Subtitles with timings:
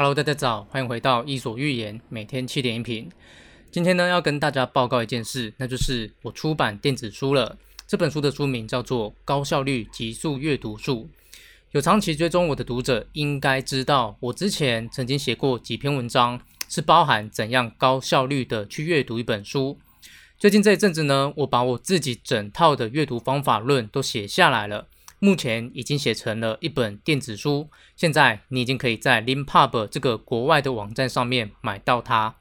[0.00, 3.10] Hello，大家早，欢迎回到伊索寓言，每天七点一瓶。
[3.68, 7.58] 今天呢，要跟大家报告一件事，那就是我出版电子书了。
[7.84, 11.10] 这本书的书名叫做《高效率极速阅读术》。
[11.72, 19.80] 有长期追踪我的读者应该知道，我之前曾经写过几篇文章，是包含怎样高效率的去阅读一本书。
[20.38, 24.86] 最近这一阵子呢，我把我自己整套的阅读方法论都写下来了。
[25.20, 32.36] 目前已经写成了一本电子书，现在你已经可以在 Leanpub 这个国外的网站上面买到它。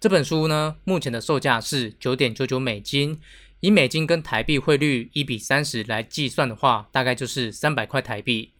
[0.00, 3.20] 这本书呢，目前的售价是九点九九美金，
[3.60, 8.52] 以美金跟台币汇率一比三十来计算的话，大概就是三百块台币。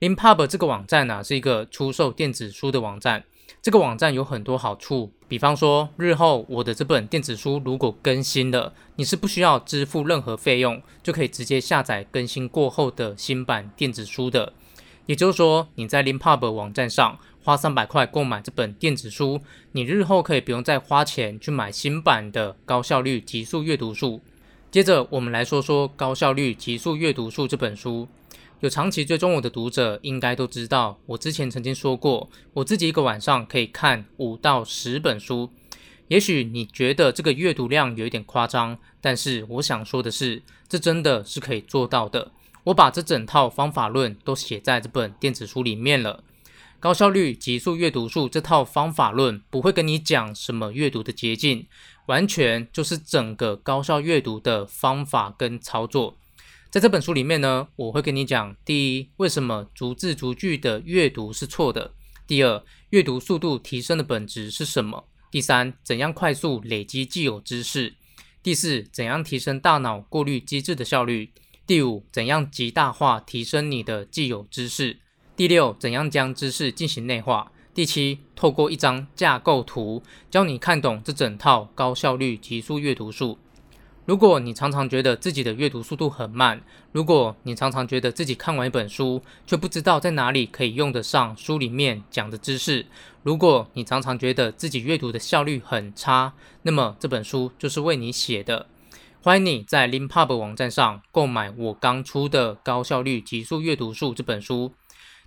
[0.00, 3.24] Leanpub 这个网站呢、是一个出售电子书的网站。
[3.62, 14.52] 这个网站有很多好处，比方说，日后我的这本电子书如果更新了，你是不需要支付任何费用，就可以直接下载更新过后的新版电子书的。
[15.06, 19.40] 也就是说，你在 Leanpub 网站上花三百块购买这本电子书，
[19.72, 24.20] 你日后可以不用再花钱去买新版的高效率极速阅读术。
[24.70, 28.06] 接着，我们来说说《高效率极速阅读术》这本书。
[28.60, 35.50] 有长期追踪我的读者应该都知道，我之前曾经说过，我自己一个晚上可以看五到十本书。
[36.06, 42.30] 也许你觉得这个阅读量有一点夸张，但是我想说的是，这真的是可以做到的。
[42.62, 46.22] 我把这整套方法论都写在这本电子书里面了。
[46.80, 51.66] 高效率极速阅读术这套方法论不会跟你讲什么阅读的捷径，
[52.06, 56.16] 完全就是整个高效阅读的方法跟操作。
[56.70, 61.90] 在这本书里面呢，我会跟你讲：第一，为什么逐字逐句的阅读是错的；
[62.26, 67.92] 第二，阅读速度提升的本质是什么；第三，怎样快速累积既有知识；
[68.42, 71.28] 第四，怎样提升大脑过滤机制的效率；
[71.66, 74.96] 第五，怎样极大化提升你的既有知识；
[75.40, 83.38] 第六，怎样将知识进行内化；第七，透过一张架构图教你看懂这整套高效率极速阅读术。
[84.04, 86.60] 如果你常常觉得自己的阅读速度很慢，
[86.92, 92.84] 如果你常常觉得自己看完一本书却不知道在哪里可以用得上书里面讲的知识，
[93.22, 96.34] 如果你常常觉得自己阅读的效率很差，
[96.64, 98.66] 那么这本书就是为你写的。
[99.22, 104.74] 欢迎你在 Leanpub 网站上购买我刚出的《高效率极速阅读术》这本书。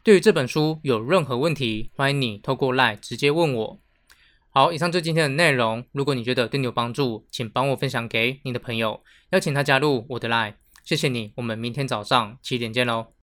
[0.03, 3.79] 对于这本书有任何问题，欢迎你透过 LINE 直接问我。
[4.49, 5.85] 好，以上就今天的内容。
[5.93, 10.55] 如果你觉得对你有帮助，请帮我分享给你的朋友，邀请他加入我的 Line。
[10.83, 13.13] 谢谢你，我们明天早上七点见喽。